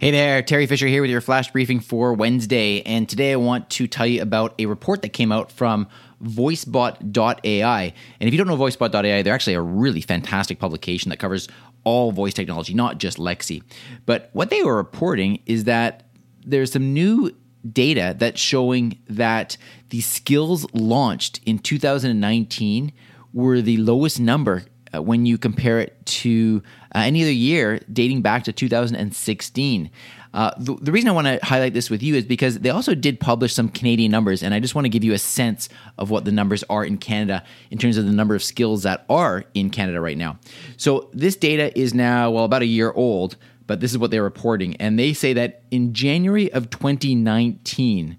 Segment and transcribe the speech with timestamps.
[0.00, 2.82] Hey there, Teri Fisher here with your flash briefing for Wednesday.
[2.82, 5.88] And today I want to tell you about a report that came out from
[6.22, 7.82] voicebot.ai.
[7.82, 11.48] And if you don't know voicebot.ai, they're actually a really fantastic publication that covers
[11.82, 13.64] all voice technology, not just Lexi.
[14.06, 16.08] But what they were reporting is that
[16.46, 17.34] there's some new
[17.68, 19.56] data that's showing that
[19.88, 22.92] the skills launched in 2019
[23.32, 24.62] were the lowest number
[24.94, 26.62] uh, when you compare it to
[26.94, 29.90] uh, any other year dating back to 2016.
[30.34, 32.94] Uh, the, the, reason I want to highlight this with you is because they also
[32.94, 36.10] did publish some Canadian numbers, and I just want to give you a sense of
[36.10, 39.44] what the numbers are in Canada in terms of the number of skills that are
[39.54, 40.38] in Canada right now.
[40.76, 44.22] So this data is now, well, about a year old, but this is what they're
[44.22, 44.76] reporting.
[44.76, 48.18] And they say that in January of 2019,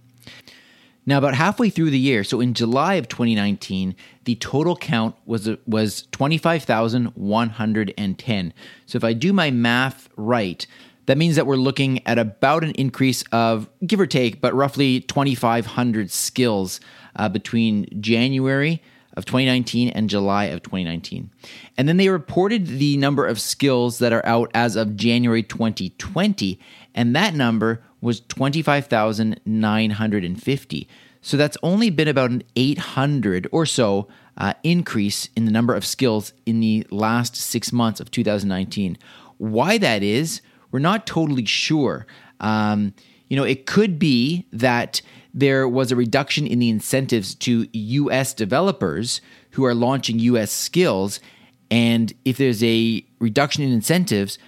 [1.09, 3.95] Now, about halfway through the year, so in July of 2019,
[4.25, 8.55] the total count was was 25,110.
[8.87, 10.67] So if I do my math right,
[11.07, 15.01] that means that we're looking at about an increase of give or take, but roughly
[15.01, 16.81] 2,500 skills
[17.15, 18.83] uh, between January
[19.17, 21.31] of 2019 and July of 2019.
[21.77, 26.61] And then they reported the number of skills that are out as of January 2020,
[26.95, 30.89] and that number was 25,950.
[31.23, 34.07] So that's only been about an 800 or so
[34.39, 38.99] uh, increase in the number of skills in the last six months of 2019.
[39.39, 42.07] Why that is, we're not totally sure.
[42.41, 42.93] Um,
[43.29, 45.01] you know, it could be that
[45.37, 49.21] there was a reduction in the incentives to US developers
[49.51, 51.21] who are launching US skills.
[51.71, 54.39] And if there's a reduction in incentives,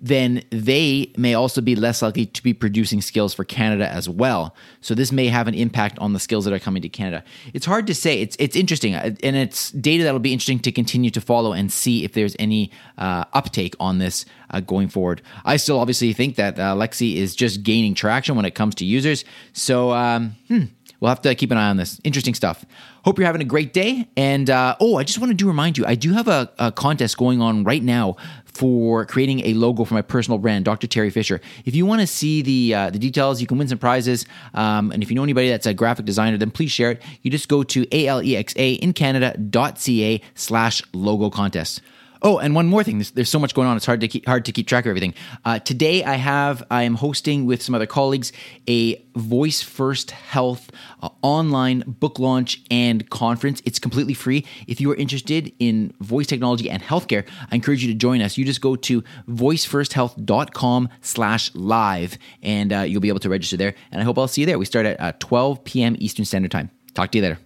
[0.00, 4.54] then they may also be less likely to be producing skills for Canada as well.
[4.80, 7.24] So this may have an impact on the skills that are coming to Canada.
[7.52, 8.20] It's hard to say.
[8.20, 11.72] It's it's interesting, uh, and it's data that'll be interesting to continue to follow and
[11.72, 15.22] see if there's any uh, uptake on this uh, going forward.
[15.44, 18.84] I still obviously think that uh, Lexi is just gaining traction when it comes to
[18.84, 19.24] users.
[19.52, 20.64] So um, hmm,
[21.04, 22.00] we'll have to keep an eye on this.
[22.02, 22.64] Interesting stuff.
[23.04, 24.08] Hope you're having a great day.
[24.16, 27.18] And uh, oh, I just wanted to remind you, I do have a, a, contest
[27.18, 28.16] going on right now
[28.46, 30.86] for creating a logo for my personal brand, Dr.
[30.86, 31.42] Teri Fisher.
[31.66, 34.24] If you want to see the uh, the details, you can win some prizes.
[34.54, 37.02] Um, and if you know anybody that's a graphic designer, then please share it.
[37.20, 41.82] You just go to alexa in Canada.ca slash logo contest.
[42.26, 42.96] Oh, and one more thing.
[42.96, 43.76] There's, there's, so much going on.
[43.76, 45.12] It's hard to keep hard to keep track of everything.
[45.44, 48.32] Uh, today, I have I am hosting with some other colleagues
[48.66, 50.70] a Voice First Health
[51.02, 53.60] uh, online book launch and conference.
[53.66, 54.46] It's completely free.
[54.66, 58.38] If you are interested in voice technology and healthcare, I encourage you to join us.
[58.38, 63.74] You just go to voicefirsthealth.com/live, and uh, you'll be able to register there.
[63.92, 64.58] And I hope I'll see you there.
[64.58, 65.94] We start at uh, 12 p.m.
[65.98, 66.70] Eastern Standard Time.
[66.94, 67.38] Talk to you later.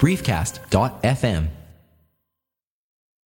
[0.00, 1.59] briefcast.fm